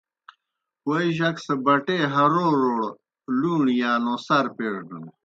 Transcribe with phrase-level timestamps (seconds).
[0.81, 2.81] کوئے جک سہ بٹے ہِرَوڑوْڑ
[3.39, 5.03] لُوݨی یا نوسار پیڙنَن۔